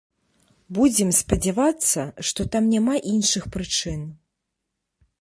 Будзем 0.77 1.11
спадзявацца, 1.17 2.07
што 2.31 2.49
там 2.57 2.63
няма 2.75 2.95
іншых 3.15 3.43
прычын. 3.59 4.01